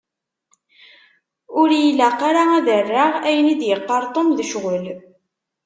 [1.59, 4.85] Ur y-ilaq ara ad rreɣ ayen i d-yeqqar Tom d ccɣel.